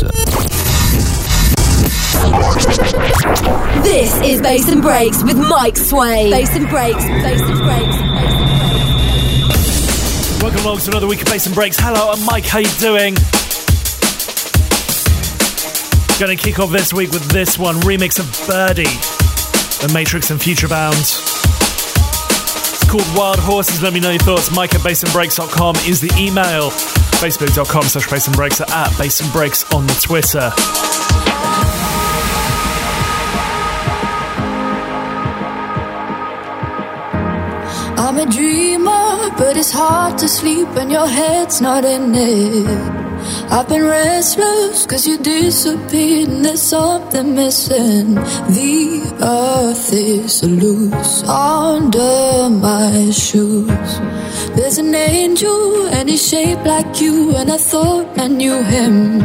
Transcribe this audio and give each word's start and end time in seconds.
Twitter. 0.00 0.30
This 3.82 4.14
is 4.22 4.40
Bass 4.40 4.68
and 4.68 4.82
Breaks 4.82 5.22
with 5.22 5.36
Mike 5.36 5.76
Sway. 5.76 6.30
Bass 6.30 6.56
and 6.56 6.68
Breaks, 6.68 7.04
Bass 7.04 7.40
and 7.42 7.58
Breaks. 7.58 7.96
Welcome 10.42 10.64
along 10.64 10.78
to 10.78 10.90
another 10.90 11.06
week 11.06 11.20
of 11.22 11.26
Bass 11.26 11.46
and 11.46 11.54
Breaks. 11.54 11.76
Hello, 11.78 12.10
I'm 12.12 12.24
Mike. 12.24 12.46
How 12.46 12.58
you 12.58 12.70
doing? 12.78 13.14
Going 16.18 16.36
to 16.36 16.42
kick 16.42 16.58
off 16.58 16.70
this 16.70 16.92
week 16.92 17.10
with 17.12 17.24
this 17.30 17.58
one 17.58 17.76
remix 17.76 18.18
of 18.18 18.26
Birdy, 18.46 18.84
the 18.84 19.90
Matrix 19.94 20.30
and 20.30 20.38
Futurebound. 20.40 21.00
It's 22.72 22.90
called 22.90 23.06
Wild 23.16 23.38
Horses. 23.38 23.82
Let 23.82 23.92
me 23.92 24.00
know 24.00 24.10
your 24.10 24.20
thoughts. 24.20 24.54
Mike 24.54 24.74
at 24.74 24.80
bassandbreaks.com 24.80 25.76
is 25.86 26.00
the 26.00 26.12
email. 26.18 26.70
Facebook.com 27.20 27.82
slash 27.82 28.08
bass 28.08 28.26
and 28.28 28.34
breaks 28.34 28.62
at 28.62 28.98
bass 28.98 29.20
and 29.20 29.30
breaks 29.30 29.70
on 29.74 29.86
the 29.86 29.92
Twitter. 30.00 30.50
I'm 38.00 38.16
a 38.16 38.24
dreamer, 38.24 39.36
but 39.36 39.58
it's 39.58 39.70
hard 39.70 40.16
to 40.20 40.28
sleep 40.28 40.68
when 40.68 40.88
your 40.88 41.06
head's 41.06 41.60
not 41.60 41.84
in 41.84 42.14
it. 42.14 42.99
I've 43.52 43.68
been 43.68 43.82
restless 43.82 44.86
cause 44.86 45.08
you 45.08 45.18
disappeared 45.18 46.28
and 46.28 46.44
there's 46.44 46.62
something 46.62 47.34
missing. 47.34 48.14
The 48.14 49.16
earth 49.20 49.92
is 49.92 50.44
loose 50.44 51.24
under 51.24 52.48
my 52.48 53.10
shoes. 53.10 53.90
There's 54.54 54.78
an 54.78 54.94
angel 54.94 55.88
and 55.88 56.08
he's 56.08 56.28
shaped 56.28 56.64
like 56.64 57.00
you, 57.00 57.34
and 57.34 57.50
I 57.50 57.56
thought 57.56 58.16
I 58.20 58.28
knew 58.28 58.62
him. 58.62 59.18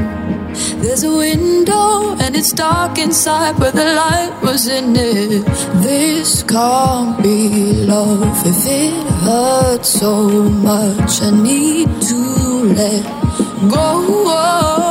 There's 0.81 1.03
a 1.03 1.15
window 1.15 2.15
and 2.17 2.35
it's 2.35 2.51
dark 2.51 2.97
inside, 2.97 3.59
but 3.59 3.75
the 3.75 3.93
light 3.93 4.39
was 4.41 4.67
in 4.67 4.95
it. 4.95 5.45
This 5.83 6.41
can't 6.41 7.21
be 7.21 7.85
love 7.85 8.41
if 8.43 8.65
it 8.65 9.07
hurts 9.23 9.89
so 9.89 10.27
much. 10.49 11.21
I 11.21 11.29
need 11.29 11.89
to 12.09 12.17
let 12.73 13.24
go. 13.63 14.84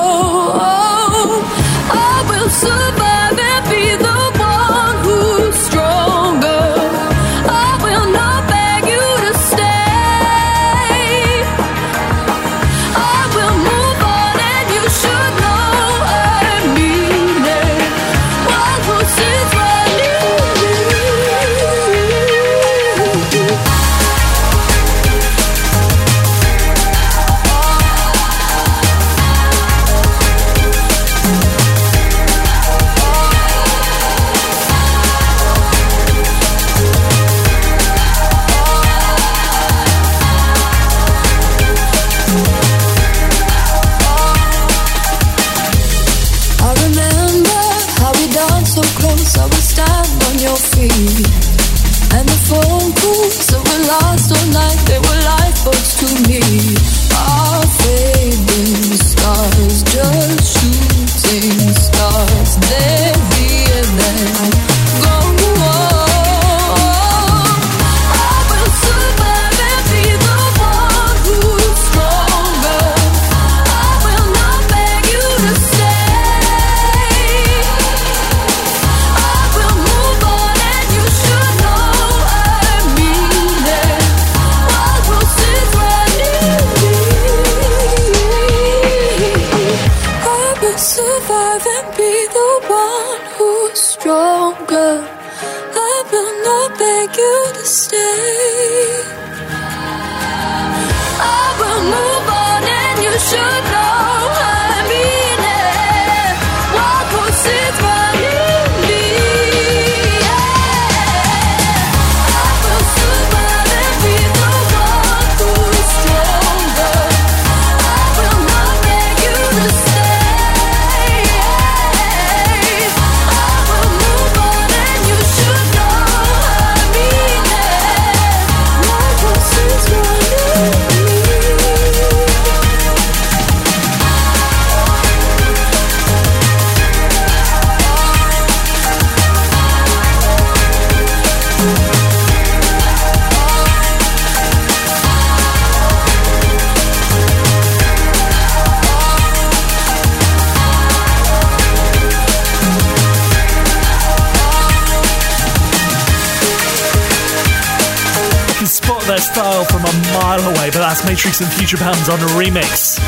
Style 159.25 159.65
from 159.65 159.81
a 159.81 159.93
mile 160.21 160.41
away, 160.41 160.71
but 160.71 160.79
that's 160.79 161.05
Matrix 161.05 161.41
and 161.41 161.51
Futurebound 161.51 162.13
on 162.13 162.21
a 162.21 162.27
remix 162.39 162.99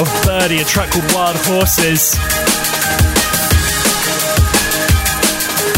of 0.00 0.06
Birdy, 0.24 0.60
a 0.60 0.64
track 0.64 0.90
called 0.90 1.04
Wild 1.12 1.36
Horses. 1.46 2.12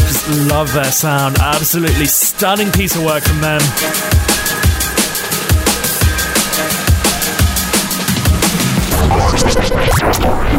Just 0.05 0.51
love 0.51 0.71
their 0.73 0.91
sound. 0.91 1.37
Absolutely 1.39 2.05
stunning 2.05 2.71
piece 2.73 2.95
of 2.95 3.03
work 3.05 3.23
from 3.23 3.41
them. 3.41 3.61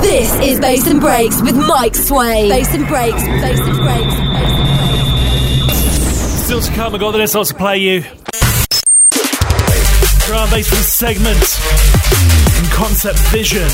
This 0.01 0.35
is 0.41 0.59
Bass 0.59 0.87
and 0.89 1.01
Breaks 1.01 1.41
with 1.43 1.55
Mike 1.55 1.95
Sway. 1.95 2.49
Bass 2.49 2.75
and 2.75 2.89
Breaks, 2.89 3.23
Bass 3.23 3.61
and 3.61 3.79
Breaks. 3.79 4.15
Still 6.45 6.61
to 6.61 6.73
come, 6.73 6.95
I 6.95 6.99
got 6.99 7.13
this 7.13 7.35
also 7.35 7.53
to 7.53 7.59
play 7.59 7.79
you. 7.79 8.05
And 10.39 10.51
bass 10.53 10.69
from 10.69 10.79
segment 10.79 11.59
and 12.59 12.71
concept 12.71 13.19
vision. 13.31 13.69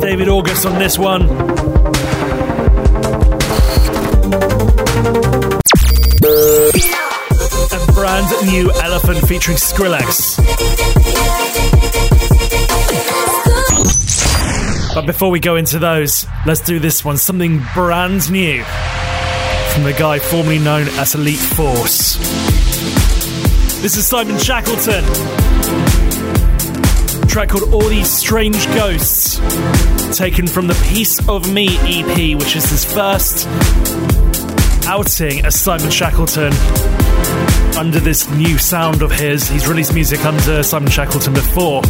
David 0.00 0.28
August 0.28 0.64
on 0.64 0.78
this 0.78 0.98
one. 0.98 1.22
A 7.70 7.92
brand 7.92 8.30
new 8.46 8.70
Elliphant 8.70 9.28
featuring 9.28 9.58
Skrillex. 9.58 10.38
But 14.94 15.04
before 15.04 15.30
we 15.30 15.38
go 15.38 15.56
into 15.56 15.78
those, 15.78 16.26
let's 16.46 16.62
do 16.62 16.78
this 16.78 17.04
one. 17.04 17.18
Something 17.18 17.62
brand 17.74 18.30
new 18.32 18.64
from 19.72 19.84
the 19.84 19.92
guy 19.94 20.18
formerly 20.18 20.58
known 20.58 20.86
as 20.98 21.14
Elite 21.14 21.38
Force. 21.38 22.16
This 23.80 23.96
is 23.96 24.06
Simon 24.06 24.38
Shackleton. 24.38 25.02
track 27.26 27.48
called 27.48 27.72
All 27.72 27.88
These 27.88 28.10
Strange 28.10 28.66
Ghosts, 28.74 29.36
taken 30.14 30.46
from 30.46 30.66
the 30.66 30.74
Piece 30.90 31.26
of 31.26 31.50
Me 31.50 31.68
EP, 31.84 32.38
which 32.38 32.54
is 32.54 32.68
his 32.68 32.84
first 32.84 33.48
outing 34.86 35.42
as 35.46 35.58
Simon 35.58 35.90
Shackleton 35.90 36.52
under 37.78 37.98
this 37.98 38.28
new 38.32 38.58
sound 38.58 39.00
of 39.00 39.10
his. 39.10 39.48
He's 39.48 39.66
released 39.66 39.94
music 39.94 40.22
under 40.26 40.62
Simon 40.62 40.90
Shackleton 40.90 41.32
before. 41.32 41.80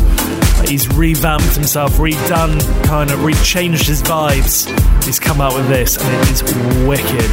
He's 0.69 0.89
revamped 0.95 1.55
himself, 1.57 1.95
redone, 1.95 2.61
kind 2.85 3.11
of 3.11 3.19
rechanged 3.21 3.89
his 3.89 4.03
vibes. 4.03 4.92
He's 5.05 5.19
come 5.19 5.41
out 5.41 5.55
with 5.55 5.69
this, 5.69 5.97
and 5.99 6.15
it 6.15 6.31
is 6.31 6.43
wicked. 6.87 7.33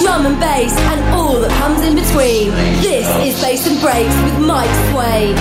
drum 0.00 0.26
and 0.26 0.38
bass, 0.40 0.76
and 0.76 1.14
all 1.14 1.40
that 1.40 1.50
comes 1.60 1.80
in 1.82 1.94
between. 1.94 2.50
This 2.80 3.06
is 3.26 3.40
Bass 3.42 3.66
and 3.66 3.80
Breaks 3.80 4.16
with 4.22 4.38
Mike 4.38 4.70
Sway. 4.90 5.34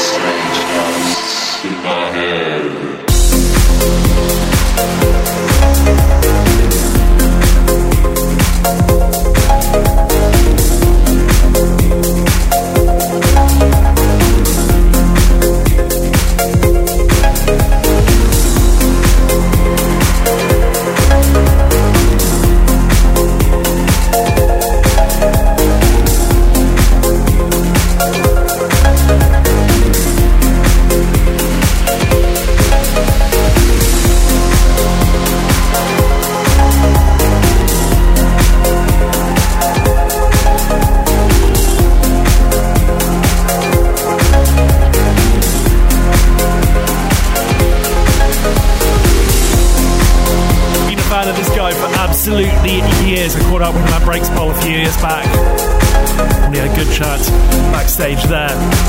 Strange 0.00 0.58
ghosts 0.74 1.64
in 1.64 1.72
my 1.82 2.10
head. 2.10 2.87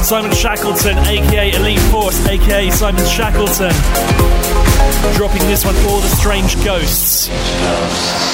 Simon 0.09 0.33
Shackleton, 0.33 0.97
aka 0.97 1.51
Elite 1.51 1.79
Force, 1.91 2.25
aka 2.25 2.71
Simon 2.71 3.05
Shackleton. 3.05 3.71
Dropping 5.15 5.41
this 5.41 5.63
one, 5.63 5.75
All 5.85 5.99
the 5.99 6.07
Strange 6.07 6.55
Ghosts. 6.65 7.27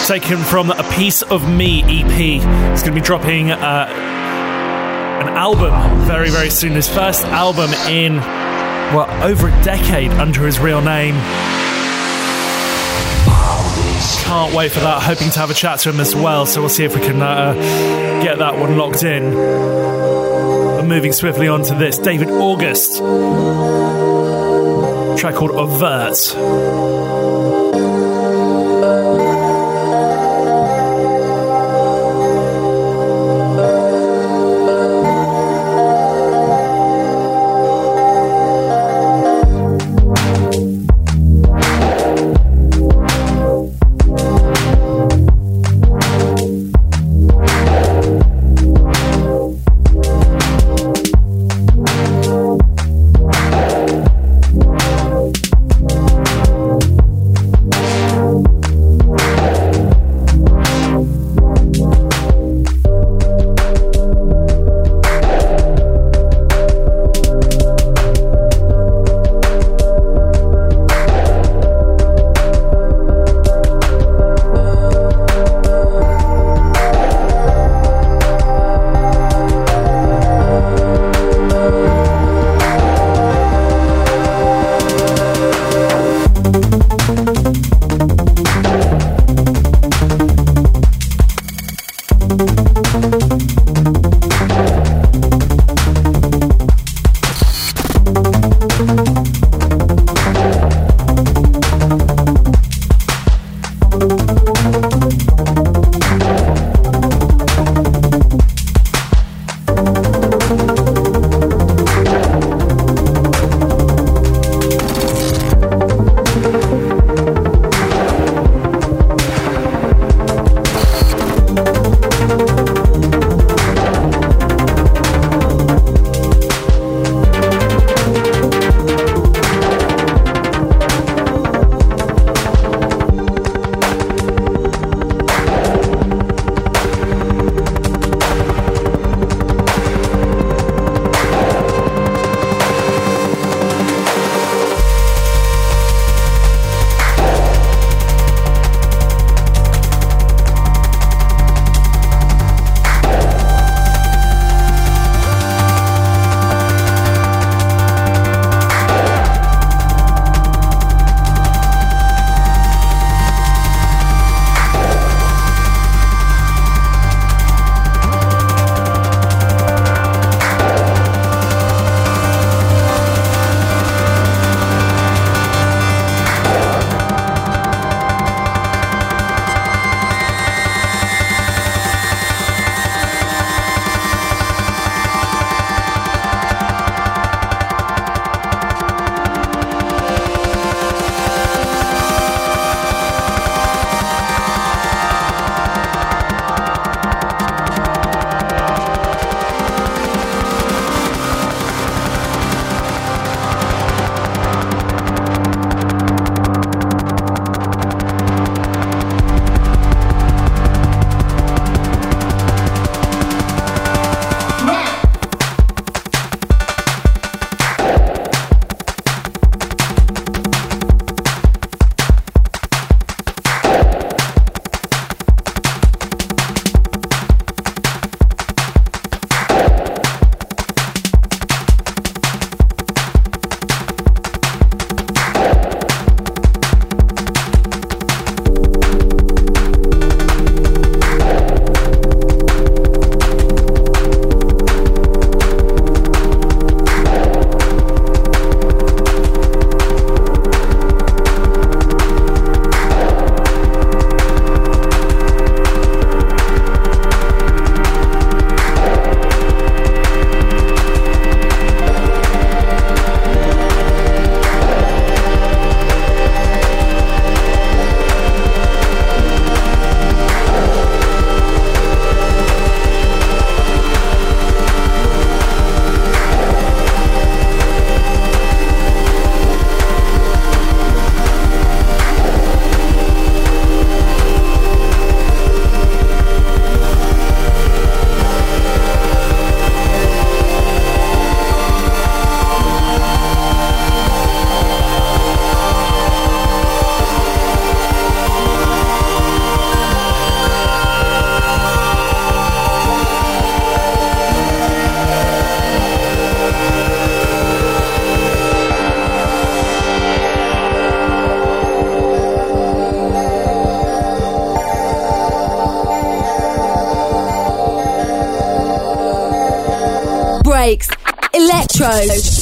Taken 0.07 0.37
from 0.37 0.71
a 0.71 0.89
Piece 0.93 1.21
of 1.21 1.51
Me 1.51 1.83
EP. 1.83 2.13
He's 2.13 2.81
going 2.81 2.93
to 2.95 3.01
be 3.01 3.01
dropping 3.01 3.51
uh, 3.51 3.87
an 3.89 5.27
album 5.27 5.73
very, 6.05 6.29
very 6.29 6.49
soon. 6.49 6.71
His 6.71 6.87
first 6.87 7.25
album 7.25 7.69
in, 7.89 8.19
well, 8.19 9.09
over 9.21 9.49
a 9.49 9.63
decade 9.65 10.11
under 10.11 10.45
his 10.45 10.59
real 10.59 10.81
name. 10.81 11.15
Can't 14.23 14.55
wait 14.55 14.71
for 14.71 14.79
that. 14.79 15.03
Hoping 15.03 15.29
to 15.31 15.39
have 15.39 15.49
a 15.49 15.53
chat 15.53 15.79
to 15.79 15.89
him 15.89 15.99
as 15.99 16.15
well. 16.15 16.45
So 16.45 16.61
we'll 16.61 16.69
see 16.69 16.85
if 16.85 16.95
we 16.95 17.01
can 17.01 17.21
uh, 17.21 17.53
get 18.23 18.37
that 18.37 18.57
one 18.57 18.77
locked 18.77 19.03
in 19.03 20.24
moving 20.87 21.11
swiftly 21.11 21.47
on 21.47 21.63
to 21.63 21.75
this. 21.75 21.97
David 21.97 22.29
August. 22.29 22.97
track 25.19 25.35
called 25.35 25.51
Avert. 25.51 27.24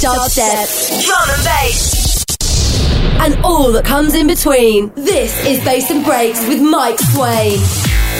Dubstep, 0.03 1.05
drum 1.05 1.29
and 1.29 1.43
bass, 1.45 2.25
and 3.22 3.45
all 3.45 3.72
that 3.72 3.86
comes 3.86 4.13
in 4.15 4.27
between. 4.27 4.91
This 4.95 5.45
is 5.45 5.63
Bass 5.63 5.89
and 5.91 6.03
Breaks 6.03 6.45
with 6.45 6.62
Mike 6.62 7.00
Swain. 7.00 7.57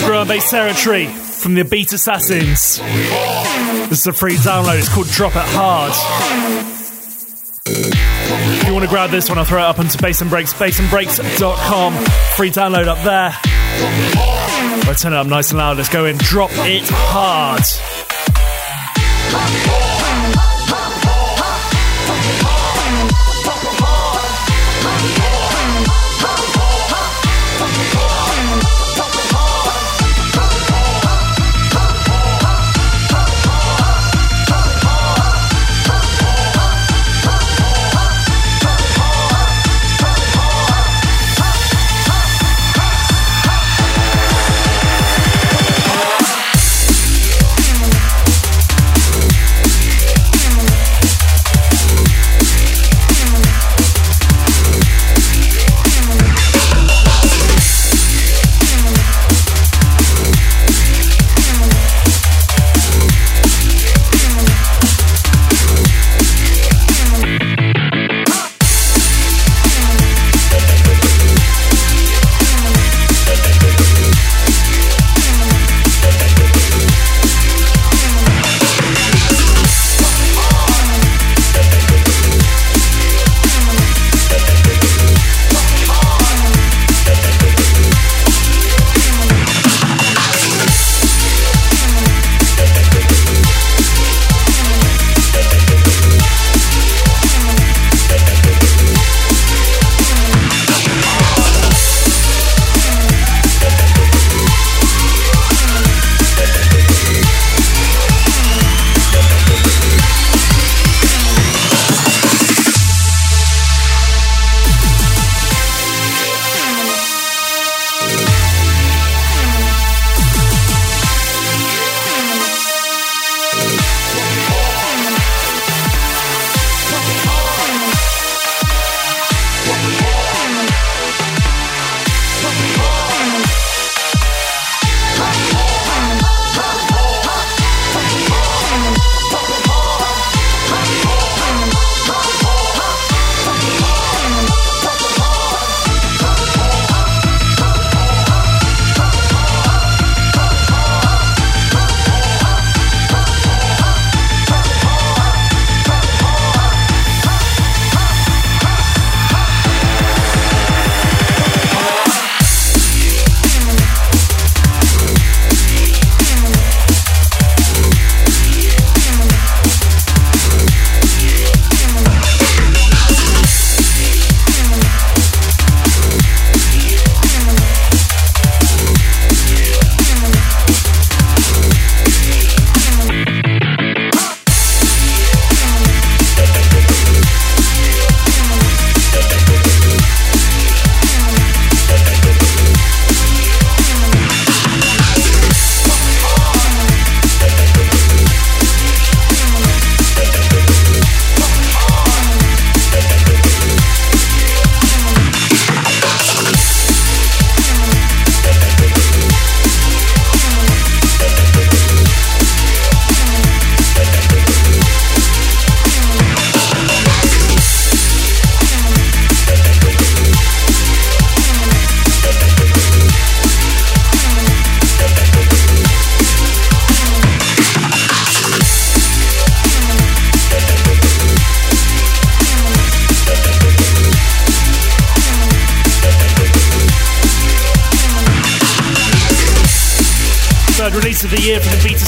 Drum 0.06 0.22
and 0.22 0.30
bass 0.30 0.50
territory 0.50 1.08
from 1.08 1.56
the 1.56 1.66
Beat 1.66 1.92
Assassins. 1.92 2.80
This 3.90 4.00
is 4.00 4.08
a 4.08 4.14
free 4.14 4.36
download. 4.36 4.80
It's 4.80 4.88
called 4.88 5.08
Drop 5.08 5.36
It 5.36 5.44
Hard. 5.44 5.92
If 7.66 8.68
you 8.68 8.74
want 8.74 8.86
to 8.86 8.90
grab 8.90 9.10
this 9.10 9.28
one, 9.28 9.38
I'll 9.38 9.44
throw 9.44 9.60
it 9.60 9.66
up 9.66 9.78
onto 9.78 9.98
Bass 9.98 10.22
and 10.22 10.30
Breaks, 10.30 10.54
bassandbreaks.com. 10.54 11.94
Free 12.38 12.50
download 12.50 12.88
up 12.88 13.04
there. 13.04 13.36
Let's 14.88 15.02
turn 15.02 15.12
it 15.12 15.18
up 15.18 15.28
nice 15.28 15.50
and 15.50 15.58
loud. 15.58 15.76
Let's 15.76 15.90
go 15.90 16.06
in. 16.06 16.16
Drop 16.18 16.52
it 16.54 16.84
hard. 16.88 17.64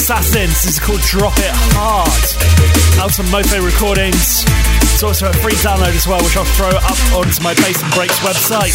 Assassins. 0.06 0.62
This 0.62 0.78
is 0.78 0.78
called 0.78 1.02
Drop 1.02 1.34
It 1.34 1.50
Hard. 1.74 2.22
Out 3.02 3.10
on 3.18 3.26
Mofo 3.26 3.58
Recordings. 3.58 4.46
It's 4.94 5.02
also 5.02 5.26
a 5.26 5.34
free 5.42 5.58
download 5.66 5.98
as 5.98 6.06
well, 6.06 6.22
which 6.22 6.38
I'll 6.38 6.46
throw 6.54 6.70
up 6.70 6.94
onto 7.10 7.42
my 7.42 7.58
Bass 7.58 7.82
and 7.82 7.90
Breaks 7.90 8.14
website, 8.22 8.70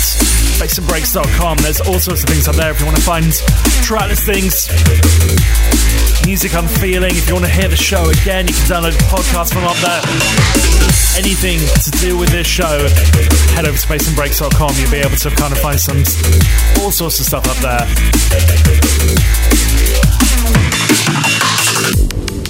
bassandbreaks.com. 0.60 1.64
There's 1.64 1.80
all 1.88 2.04
sorts 2.04 2.28
of 2.28 2.28
things 2.28 2.52
up 2.52 2.60
there 2.60 2.76
if 2.76 2.84
you 2.84 2.86
want 2.86 3.00
to 3.00 3.08
find 3.08 3.32
track 3.80 4.12
listings, 4.12 4.68
music 6.28 6.52
I'm 6.52 6.68
feeling. 6.68 7.16
If 7.16 7.24
you 7.32 7.40
want 7.40 7.48
to 7.48 7.56
hear 7.56 7.72
the 7.72 7.80
show 7.80 8.12
again, 8.12 8.52
you 8.52 8.54
can 8.54 8.68
download 8.68 9.00
the 9.00 9.08
podcast 9.08 9.56
from 9.56 9.64
up 9.64 9.80
there. 9.80 10.04
Anything 11.16 11.64
to 11.64 11.92
do 12.04 12.20
with 12.20 12.28
this 12.36 12.44
show, 12.44 12.76
head 13.56 13.64
over 13.64 13.80
to 13.80 13.88
bassandbreaks.com. 13.88 14.76
You'll 14.84 14.92
be 14.92 15.00
able 15.00 15.16
to 15.16 15.32
kind 15.40 15.56
of 15.56 15.64
find 15.64 15.80
some 15.80 16.04
all 16.84 16.92
sorts 16.92 17.24
of 17.24 17.26
stuff 17.32 17.48
up 17.48 17.56
there. 17.64 17.88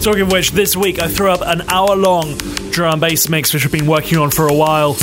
Talking 0.01 0.21
of 0.21 0.31
which, 0.31 0.51
this 0.51 0.75
week 0.75 0.99
I 0.99 1.07
threw 1.07 1.29
up 1.29 1.41
an 1.41 1.61
hour 1.69 1.95
long 1.95 2.35
drum 2.71 2.99
bass 2.99 3.29
mix 3.29 3.53
which 3.53 3.63
I've 3.65 3.71
been 3.71 3.85
working 3.85 4.17
on 4.17 4.31
for 4.31 4.47
a 4.47 4.53
while. 4.53 4.95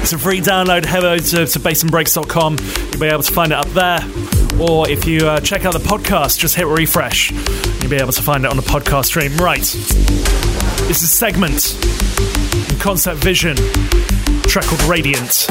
It's 0.00 0.12
a 0.12 0.18
free 0.18 0.40
download. 0.40 0.84
Head 0.84 1.02
over 1.02 1.20
to, 1.20 1.46
to 1.46 1.58
bassandbreaks.com. 1.58 2.58
You'll 2.92 3.00
be 3.00 3.06
able 3.08 3.22
to 3.22 3.32
find 3.32 3.50
it 3.52 3.58
up 3.58 3.66
there. 3.68 3.98
or 4.60 4.88
if 4.88 5.06
you 5.06 5.26
uh, 5.26 5.40
check 5.40 5.64
out 5.64 5.72
the 5.72 5.80
podcast, 5.80 6.38
just 6.38 6.54
hit 6.54 6.66
refresh. 6.66 7.32
You'll 7.32 7.90
be 7.90 7.96
able 7.96 8.12
to 8.12 8.22
find 8.22 8.44
it 8.44 8.50
on 8.50 8.56
the 8.56 8.62
podcast 8.62 9.06
stream. 9.06 9.36
Right. 9.38 9.58
This 10.86 11.02
is 11.02 11.10
Segment 11.10 11.74
in 12.70 12.78
Concept 12.78 13.18
Vision, 13.24 13.56
track 14.46 14.66
called 14.66 14.82
Radiant. 14.82 15.48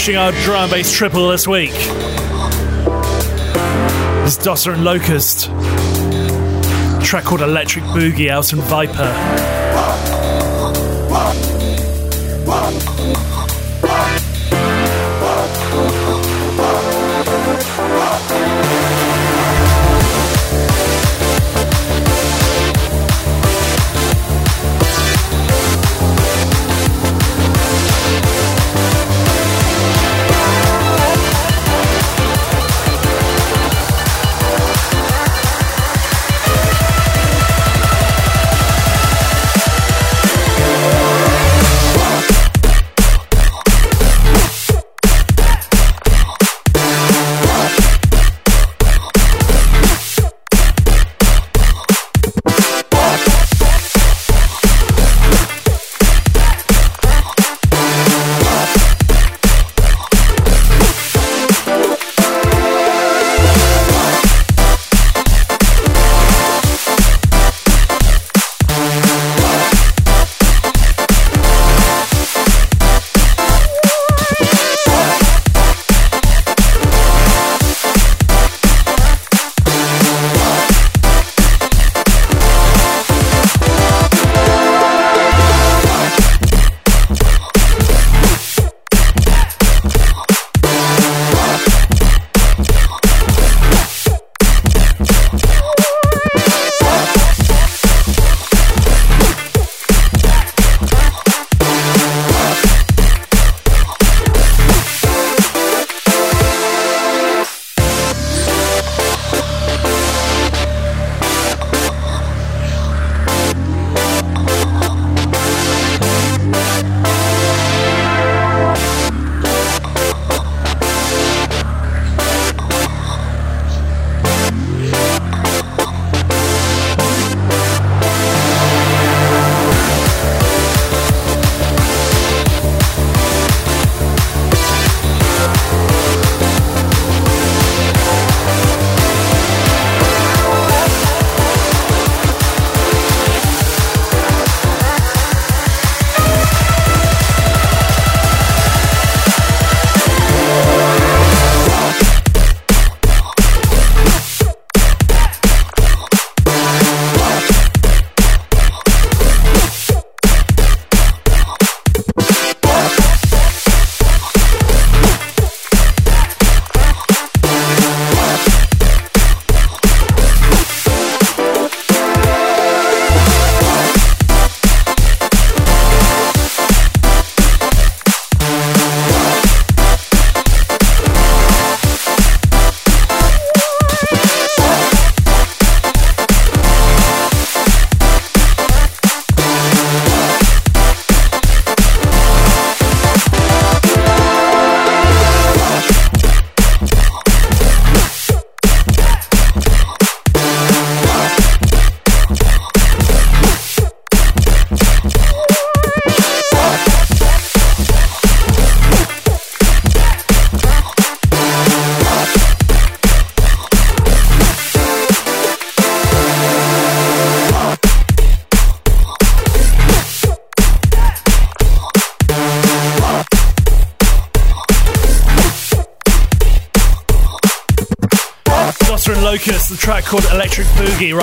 Finishing 0.00 0.16
our 0.16 0.32
drum 0.44 0.62
and 0.62 0.70
bass 0.70 0.90
triple 0.90 1.28
this 1.28 1.46
week. 1.46 1.72
This 4.24 4.38
Dossa 4.38 4.72
and 4.72 4.82
Locuzzed. 4.82 5.44
Track 7.04 7.24
called 7.24 7.42
Electric 7.42 7.84
Boogie 7.84 8.30
out 8.30 8.54
on 8.54 8.60
Viper. 8.60 9.59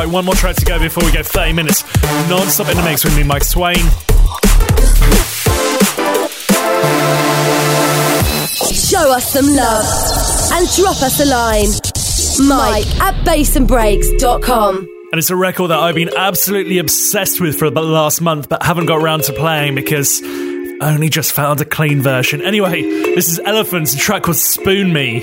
Right, 0.07 0.13
one 0.13 0.25
more 0.25 0.35
track 0.35 0.55
to 0.55 0.65
go 0.65 0.79
before 0.79 1.03
we 1.03 1.11
go 1.11 1.21
30 1.21 1.53
minutes 1.53 1.83
non 2.29 2.47
stop 2.47 2.69
in 2.69 2.77
the 2.77 2.83
mix 2.83 3.03
with 3.03 3.15
me, 3.17 3.23
Mike 3.23 3.43
Swain. 3.43 3.75
Show 8.73 9.11
us 9.13 9.33
some 9.33 9.47
love 9.47 9.85
and 10.53 10.67
drop 10.75 11.01
us 11.01 11.19
a 11.19 11.25
line. 11.25 11.67
Mike 12.47 12.87
at 13.01 13.15
bassandbreaks.com. 13.25 14.77
And 15.11 15.19
it's 15.19 15.29
a 15.29 15.35
record 15.35 15.71
that 15.71 15.79
I've 15.79 15.95
been 15.95 16.11
absolutely 16.15 16.77
obsessed 16.77 17.41
with 17.41 17.57
for 17.57 17.69
the 17.69 17.81
last 17.81 18.21
month, 18.21 18.47
but 18.47 18.63
haven't 18.63 18.85
got 18.85 19.01
around 19.01 19.23
to 19.23 19.33
playing 19.33 19.75
because 19.75 20.21
I've 20.23 20.93
only 20.95 21.09
just 21.09 21.33
found 21.33 21.59
a 21.59 21.65
clean 21.65 22.01
version. 22.01 22.41
Anyway, 22.41 22.81
this 22.81 23.29
is 23.29 23.39
Elliphants, 23.39 23.95
a 23.95 23.97
track 23.97 24.23
called 24.23 24.37
Spoon 24.37 24.93
Me. 24.93 25.19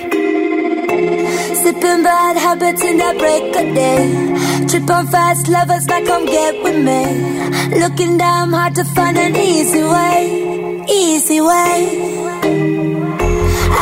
Sipping 1.55 2.03
bad 2.03 2.37
habits 2.37 2.85
in 2.85 2.99
that 2.99 3.17
break 3.19 3.57
a 3.57 3.75
day. 3.75 4.34
Trip 4.75 4.91
on 4.91 5.07
fast 5.07 5.47
lovers 5.47 5.87
like 5.89 6.05
come 6.05 6.27
get 6.27 6.61
with 6.65 6.79
me. 6.85 7.79
Looking 7.79 8.19
down 8.19 8.51
hard 8.51 8.75
to 8.75 8.85
find 8.85 9.17
an 9.17 9.37
easy 9.37 9.85
way, 9.85 10.85
easy 10.91 11.41
way. 11.41 11.79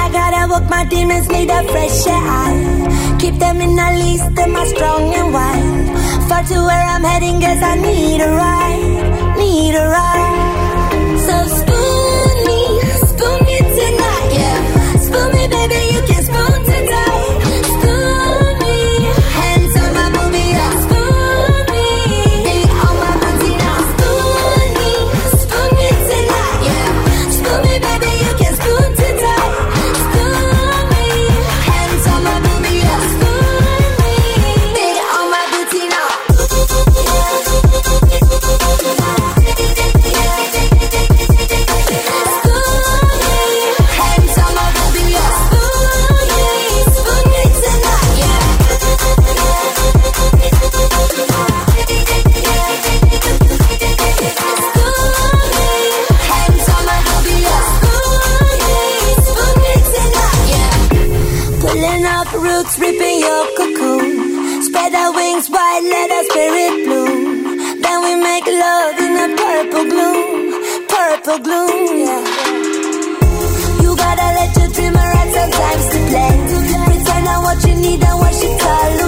I 0.02 0.10
gotta 0.12 0.52
walk 0.52 0.68
my 0.68 0.84
demons, 0.84 1.30
need 1.30 1.48
a 1.48 1.62
fresh 1.72 2.06
air. 2.06 3.18
Keep 3.18 3.36
them 3.36 3.62
in 3.62 3.78
a 3.78 3.88
lease, 4.00 4.28
them 4.36 4.50
are 4.50 4.52
my 4.52 4.64
strong 4.66 5.14
and 5.14 5.32
wild. 5.32 6.28
Far 6.28 6.42
to 6.44 6.56
where 6.68 6.86
I'm 6.92 7.04
heading, 7.04 7.40
guess 7.40 7.62
I 7.62 7.74
need 7.76 8.20
a 8.20 8.30
ride, 8.30 9.38
need 9.38 9.74
a 9.74 9.88
ride. 9.88 10.51
Sometimes 75.52 75.86
to 75.92 75.98
play. 76.08 76.32
Pretend 76.86 77.28
I'm 77.28 77.42
what 77.42 77.64
you 77.66 77.74
need 77.76 78.02
and 78.02 78.18
wash 78.18 78.42
it 78.42 78.62
all 78.62 79.01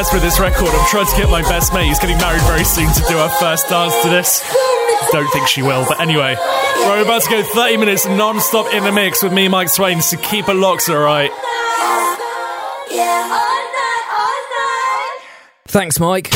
Obsessed 0.00 0.14
with 0.14 0.22
this 0.22 0.40
record. 0.40 0.68
I'm 0.68 0.88
trying 0.88 1.04
to 1.04 1.14
get 1.14 1.28
my 1.28 1.42
best 1.42 1.74
mate, 1.74 1.84
He's 1.84 1.98
getting 1.98 2.16
married 2.16 2.40
very 2.44 2.64
soon, 2.64 2.90
to 2.90 3.00
do 3.06 3.18
her 3.18 3.28
first 3.38 3.68
dance 3.68 3.94
to 4.02 4.08
this. 4.08 4.40
Don't 5.12 5.30
think 5.30 5.46
she 5.46 5.60
will, 5.60 5.84
but 5.86 6.00
anyway. 6.00 6.36
We're 6.86 7.02
about 7.02 7.20
to 7.24 7.28
go 7.28 7.42
30 7.42 7.76
minutes 7.76 8.06
non 8.06 8.40
stop 8.40 8.72
in 8.72 8.82
the 8.82 8.92
mix 8.92 9.22
with 9.22 9.34
me, 9.34 9.48
Mike 9.48 9.68
Swain, 9.68 10.00
so 10.00 10.16
keep 10.16 10.48
a 10.48 10.54
locks, 10.54 10.88
alright? 10.88 11.30
Thanks, 15.68 16.00
Mike. 16.00 16.30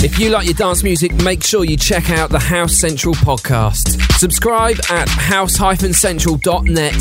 If 0.00 0.20
you 0.20 0.30
like 0.30 0.44
your 0.44 0.54
dance 0.54 0.84
music, 0.84 1.12
make 1.24 1.42
sure 1.42 1.64
you 1.64 1.76
check 1.76 2.08
out 2.08 2.30
the 2.30 2.38
House 2.38 2.76
Central 2.76 3.16
podcast. 3.16 4.00
Subscribe 4.12 4.76
at 4.90 5.08
house-central.net 5.08 6.94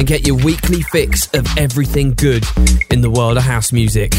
and 0.00 0.06
get 0.08 0.26
your 0.26 0.36
weekly 0.38 0.82
fix 0.82 1.28
of 1.32 1.46
everything 1.56 2.12
good 2.14 2.44
in 2.90 3.02
the 3.02 3.10
world 3.10 3.36
of 3.36 3.44
house 3.44 3.70
music. 3.70 4.16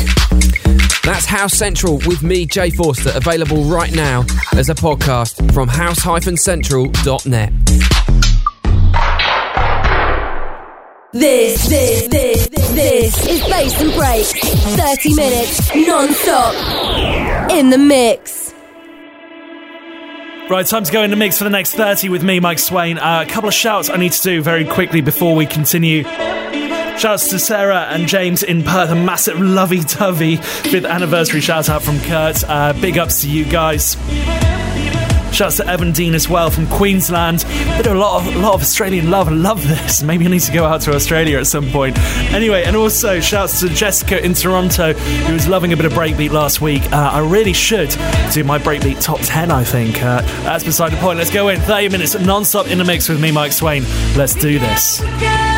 That's 1.04 1.26
House 1.26 1.54
Central 1.54 1.98
with 2.06 2.24
me, 2.24 2.46
Jay 2.46 2.70
Forster, 2.70 3.12
available 3.15 3.63
right 3.63 3.94
now 3.94 4.24
as 4.54 4.70
a 4.70 4.76
podcast 4.76 5.54
from 5.54 5.67
house-central.net. 5.67 7.54
This, 11.13 11.67
this, 11.67 12.08
this, 12.08 12.48
this 12.48 13.28
is 13.28 13.41
Bass 13.50 13.82
and 13.82 13.94
Break. 13.94 14.26
30 14.78 15.15
minutes 15.15 15.76
non-stop 15.76 17.52
in 17.52 17.70
the 17.70 17.78
mix. 17.78 18.54
Right, 20.50 20.65
time 20.65 20.84
to 20.84 20.91
go 20.91 21.04
in 21.04 21.10
the 21.12 21.17
mix 21.17 21.38
for 21.38 21.44
the 21.44 21.50
next 21.50 21.74
30 21.74 22.10
with 22.10 22.24
me, 22.24 22.39
Mike 22.39 22.60
Swain. 22.60 22.98
Uh, 22.98 23.26
a 23.28 23.30
couple 23.30 23.48
of 23.48 23.54
shouts 23.54 23.89
I 23.89 23.98
need 23.98 24.12
to 24.13 24.22
do 24.22 24.41
very 24.41 24.65
quickly 24.65 25.02
before 25.02 25.36
we 25.36 25.46
continue. 25.46 26.04
Shouts 27.02 27.30
to 27.30 27.40
Sarah 27.40 27.88
and 27.90 28.08
James 28.08 28.44
in 28.44 28.62
Perth, 28.62 28.92
a 28.92 28.96
massive 28.96 29.40
lovey 29.42 29.80
dovey 29.80 30.36
fifth 30.36 30.86
anniversary 30.86 31.42
shout 31.42 31.68
out 31.68 31.82
from 31.82 32.00
Kurt. 32.02 32.44
Uh, 32.48 32.74
big 32.74 33.00
ups 33.00 33.24
to 33.24 33.28
you 33.28 33.44
guys. 33.44 33.98
Shouts 35.34 35.58
to 35.58 35.68
Evan 35.68 35.94
Dean 35.94 36.14
as 36.14 36.30
well 36.30 36.52
from 36.52 36.68
Queensland. 36.68 37.44
Bit 37.78 37.88
of 37.88 37.96
a 37.96 38.00
lot 38.00 38.22
of 38.22 38.36
a 38.36 38.38
lot 38.38 38.54
of 38.54 38.62
Australian 38.62 39.10
love. 39.10 39.30
I 39.30 39.32
love 39.32 39.68
this. 39.68 40.04
Maybe 40.04 40.28
I 40.28 40.30
need 40.30 40.42
to 40.42 40.54
go 40.54 40.64
out 40.64 40.82
to 40.82 40.94
Australia 40.94 41.40
at 41.40 41.48
some 41.48 41.72
point. 41.72 41.98
Anyway, 42.32 42.62
and 42.66 42.76
also 42.76 43.20
shouts 43.20 43.62
to 43.62 43.70
Jessica 43.70 44.24
in 44.24 44.36
Toronto 44.36 44.94
who 44.94 45.34
was 45.34 45.48
loving 45.48 45.74
a 45.74 45.78
bit 45.78 45.86
of 45.88 45.94
breakbeat 45.94 46.30
last 46.30 46.62
week. 46.62 46.84
Uh, 46.94 47.10
I 47.14 47.28
really 47.28 47.54
should 47.54 47.90
do 48.32 48.44
my 48.44 48.60
breakbeat 48.60 49.02
top 49.02 49.22
ten. 49.24 49.50
I 49.50 49.64
think 49.64 50.04
uh, 50.04 50.22
that's 50.44 50.64
beside 50.64 50.92
the 50.92 50.98
point. 50.98 51.18
Let's 51.18 51.32
go 51.32 51.50
in 51.50 51.62
30 51.62 51.90
minutes 51.90 52.14
non-stop 52.14 52.68
in 52.68 52.78
the 52.78 52.86
mix 52.86 53.10
with 53.10 53.20
me, 53.20 53.32
Mike 53.32 53.54
Swain. 53.54 53.86
Let's 54.16 54.36
do. 54.36 54.60
This 54.60 55.51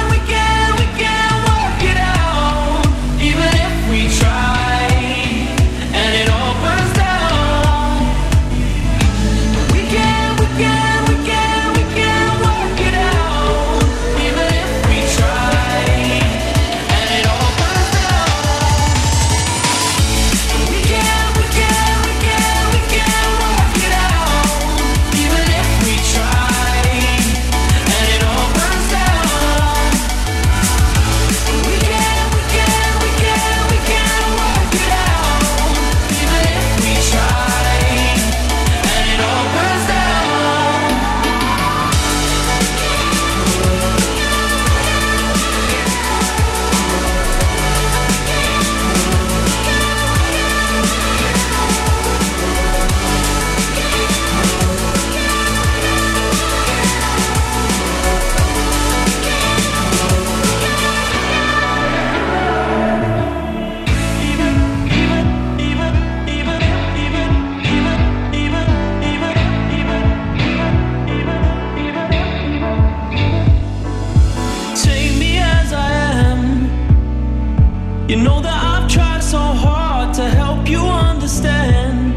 i 78.83 78.87
tried 78.87 79.23
so 79.23 79.37
hard 79.37 80.13
to 80.13 80.23
help 80.23 80.67
you 80.67 80.79
understand. 80.79 82.13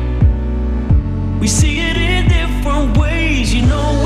We 1.41 1.47
see 1.47 1.79
it 1.79 1.97
in 1.97 2.27
different 2.29 2.99
ways, 2.99 3.55
you 3.55 3.63
know. 3.63 4.06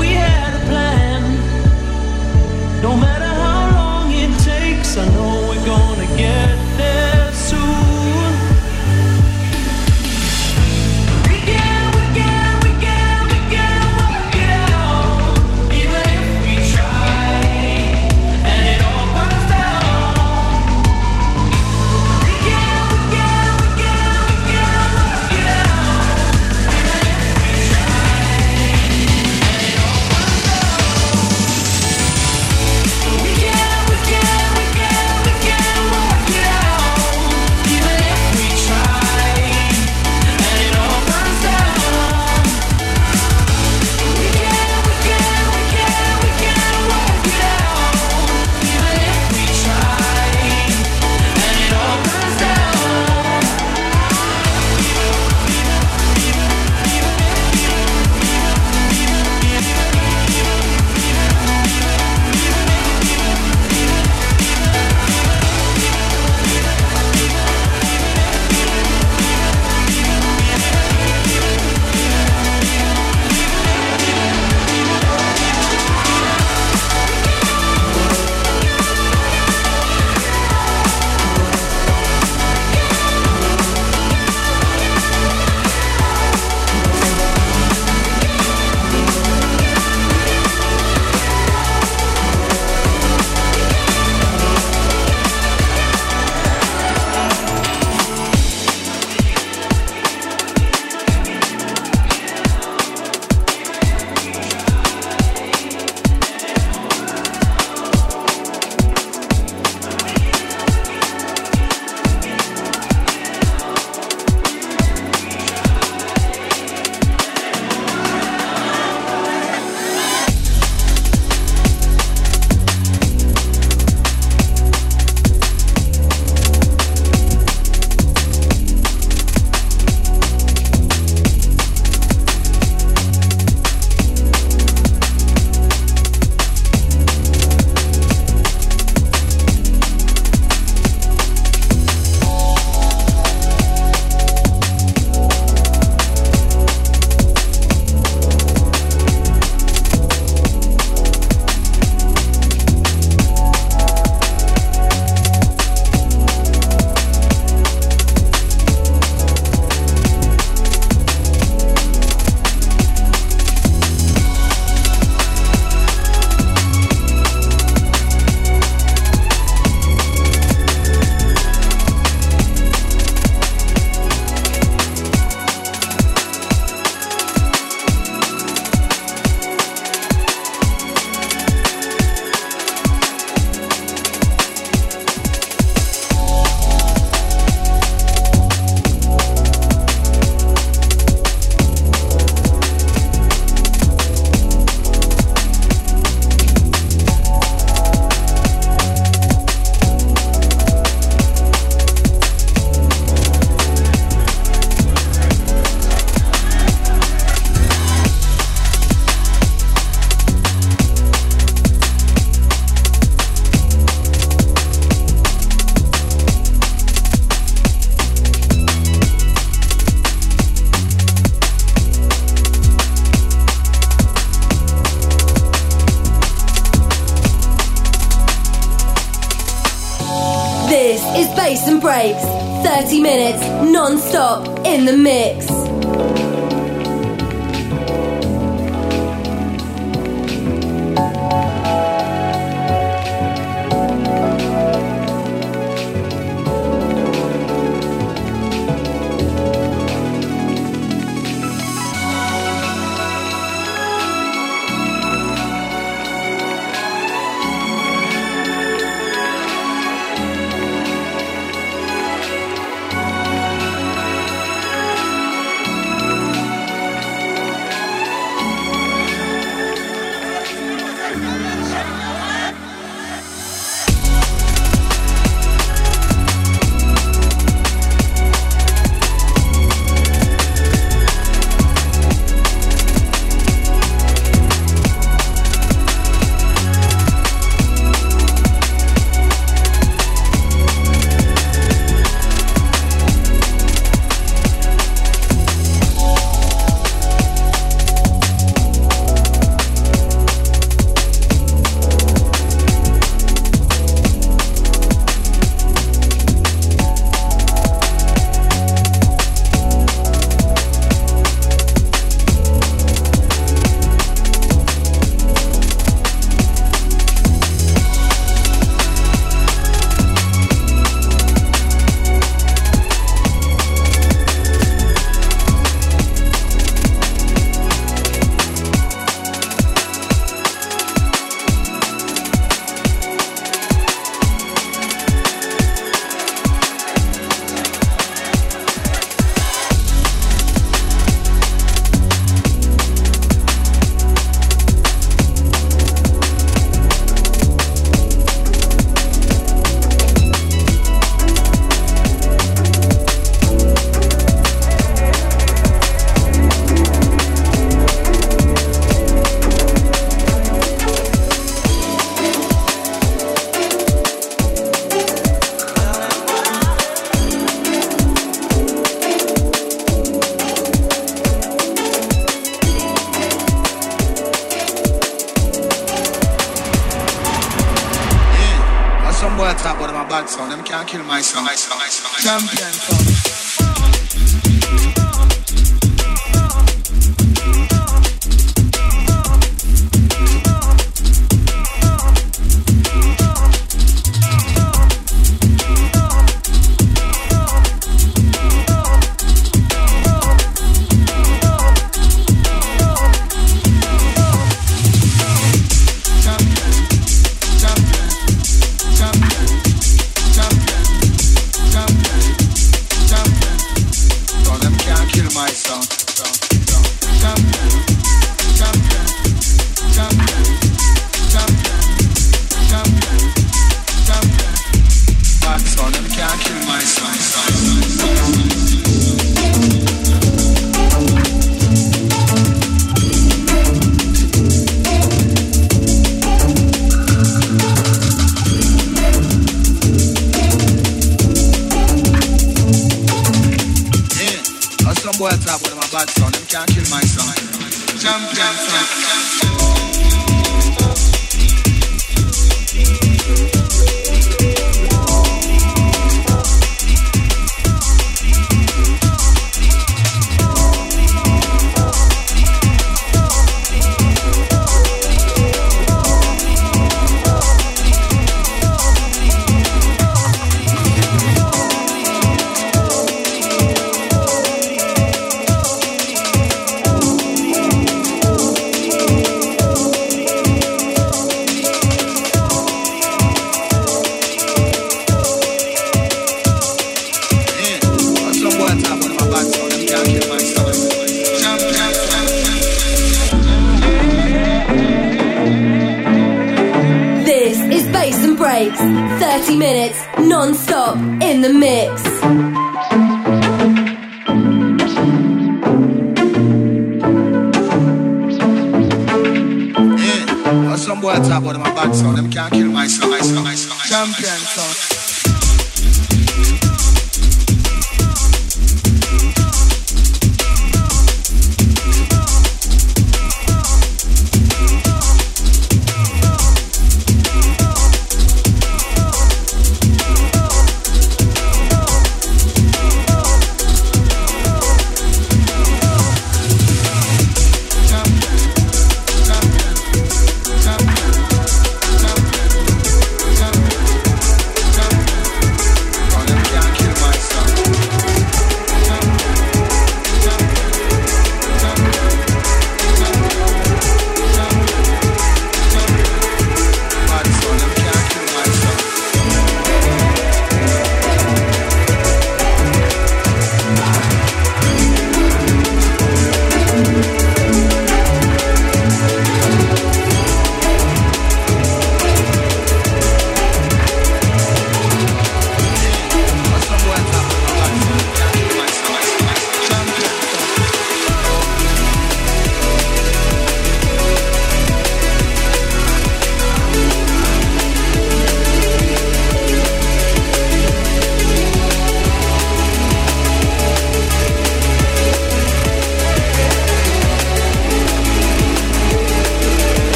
Bass 231.61 231.67
and 231.67 231.81
Breaks. 231.81 232.23
30 232.63 233.01
minutes 233.01 233.41
non-stop 233.71 234.65
in 234.65 234.85
the 234.85 234.93
mix. 234.97 235.80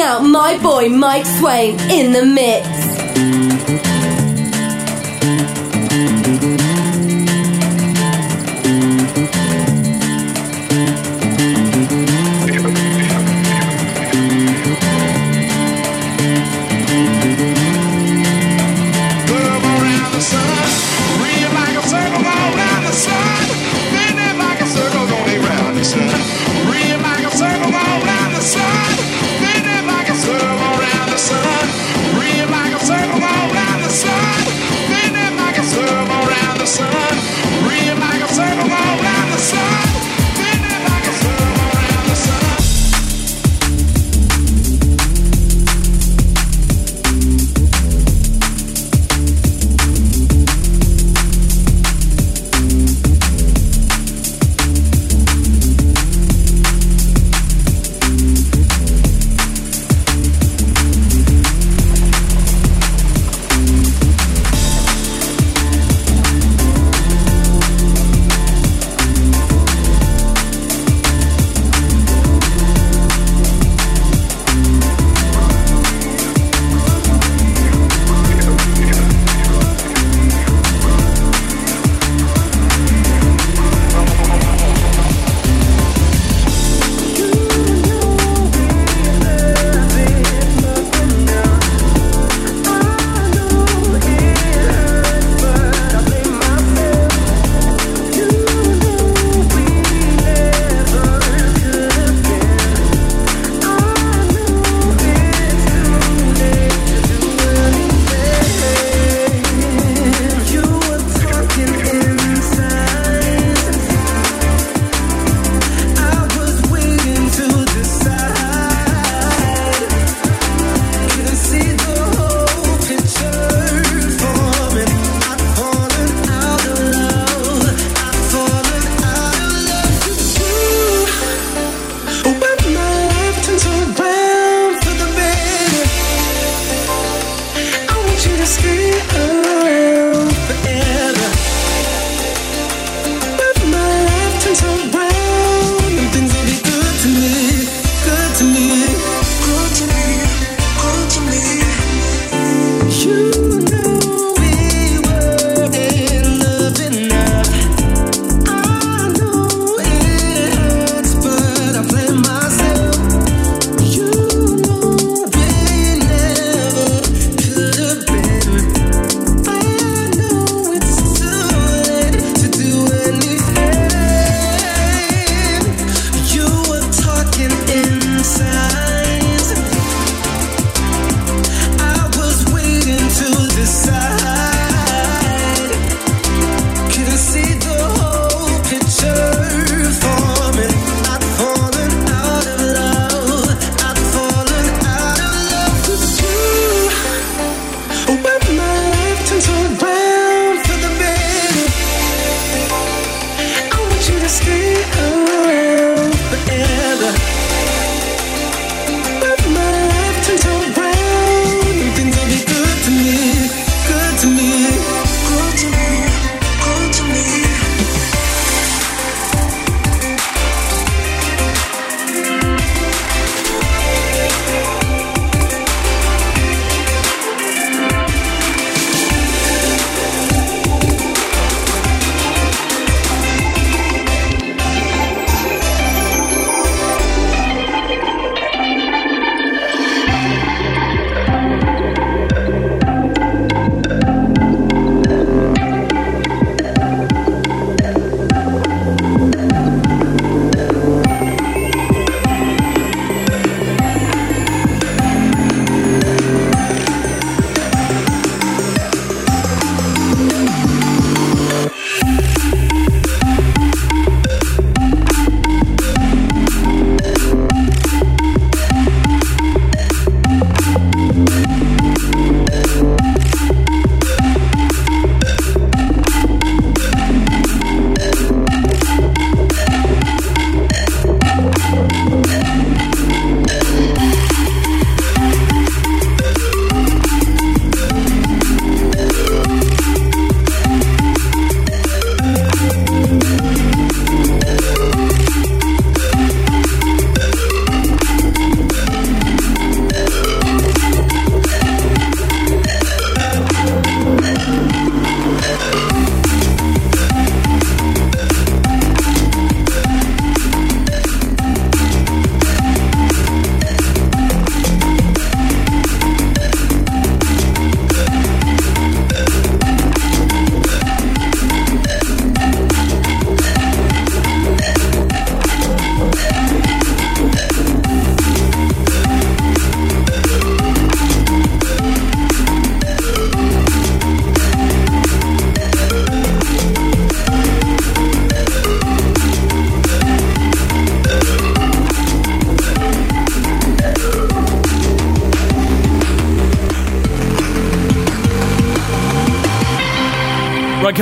Out 0.00 0.22
my 0.22 0.58
boy 0.58 0.88
Mike 0.88 1.26
Swain 1.26 1.78
in 1.90 2.12
the 2.12 2.24
mix. 2.24 2.75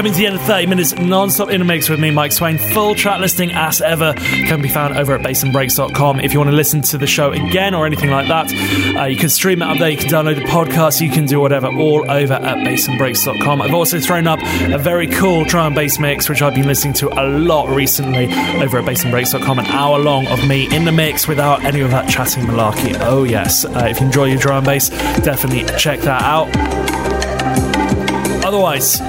Coming 0.05 0.13
to 0.13 0.19
the 0.19 0.27
end 0.27 0.37
of 0.37 0.43
30 0.43 0.67
minutes 0.67 0.95
non-stop 0.97 1.49
in 1.49 1.63
a 1.63 1.65
mix 1.65 1.89
with 1.89 1.99
me, 1.99 2.11
Mike 2.11 2.31
Swain. 2.31 2.59
Full 2.59 2.95
track 2.95 3.21
listing 3.21 3.53
as 3.53 3.81
ever 3.81 4.13
can 4.13 4.61
be 4.61 4.69
found 4.69 4.99
over 4.99 5.15
at 5.15 5.23
bassandbreaks.com. 5.23 6.21
If 6.21 6.35
you 6.35 6.39
want 6.41 6.51
to 6.51 6.57
listen 6.57 6.83
to 6.83 6.99
the 6.99 7.07
show 7.07 7.33
again 7.33 7.73
or 7.75 7.87
anything 7.87 8.11
like 8.11 8.29
that, 8.29 8.53
uh, 8.99 9.05
you 9.05 9.17
can 9.17 9.31
stream 9.31 9.63
it 9.63 9.65
up 9.65 9.79
there, 9.79 9.89
you 9.89 9.97
can 9.97 10.11
download 10.11 10.35
the 10.35 10.43
podcast, 10.43 11.01
you 11.01 11.09
can 11.11 11.25
do 11.25 11.41
whatever, 11.41 11.69
all 11.69 12.11
over 12.11 12.35
at 12.35 12.59
bassandbreaks.com. 12.59 13.63
I've 13.63 13.73
also 13.73 13.99
thrown 13.99 14.27
up 14.27 14.41
a 14.43 14.77
very 14.77 15.07
cool 15.07 15.43
drum 15.47 15.69
and 15.69 15.75
bass 15.75 15.99
mix, 15.99 16.29
which 16.29 16.43
I've 16.43 16.55
been 16.55 16.67
listening 16.67 16.93
to 16.95 17.09
a 17.19 17.25
lot 17.27 17.71
recently 17.71 18.27
over 18.61 18.77
at 18.77 18.85
bassandbreaks.com. 18.85 19.59
An 19.59 19.67
hour 19.69 19.99
long 19.99 20.27
of 20.27 20.47
me 20.47 20.69
in 20.77 20.85
the 20.85 20.93
mix 20.93 21.27
without 21.27 21.65
any 21.65 21.81
of 21.81 21.91
that 21.93 22.11
chatting 22.11 22.45
malarkey. 22.45 22.95
Oh, 23.01 23.25
yes. 23.25 23.65
Uh, 23.65 23.87
if 23.89 24.01
you 24.01 24.07
enjoy 24.07 24.27
your 24.27 24.39
drum 24.39 24.59
and 24.59 24.67
bass, 24.67 24.91
definitely 25.21 25.65
check 25.79 26.01
that 26.01 26.21
out. 26.21 26.51
Otherwise, 28.45 29.01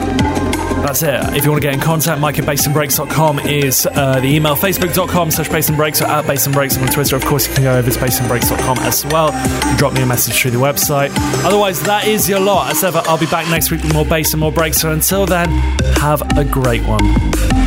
that's 0.83 1.03
it. 1.03 1.19
If 1.35 1.45
you 1.45 1.51
want 1.51 1.61
to 1.61 1.67
get 1.67 1.73
in 1.73 1.79
contact, 1.79 2.19
Mike 2.21 2.39
at 2.39 2.45
bassandbreaks.com 2.45 3.39
is 3.39 3.87
uh, 3.91 4.19
the 4.19 4.27
email. 4.27 4.55
Facebook.com 4.55 5.31
slash 5.31 5.49
bassandbreaks 5.49 6.01
or 6.01 6.05
at 6.05 6.25
bassandbreaks 6.25 6.81
on 6.81 6.87
Twitter. 6.87 7.15
Of 7.15 7.25
course, 7.25 7.47
you 7.47 7.53
can 7.53 7.63
go 7.63 7.77
over 7.77 7.89
to 7.89 7.99
bassandbreaks.com 7.99 8.79
as 8.79 9.05
well 9.05 9.31
drop 9.77 9.93
me 9.93 10.01
a 10.01 10.05
message 10.05 10.39
through 10.39 10.51
the 10.51 10.57
website. 10.57 11.11
Otherwise, 11.45 11.81
that 11.81 12.07
is 12.07 12.29
your 12.29 12.39
lot. 12.39 12.71
As 12.71 12.83
ever, 12.83 13.01
I'll 13.05 13.17
be 13.17 13.25
back 13.25 13.49
next 13.49 13.71
week 13.71 13.83
with 13.83 13.93
more 13.93 14.05
bass 14.05 14.33
and 14.33 14.39
more 14.39 14.51
breaks. 14.51 14.79
So 14.79 14.91
until 14.91 15.25
then, 15.25 15.49
have 15.97 16.21
a 16.37 16.45
great 16.45 16.83
one. 16.83 17.64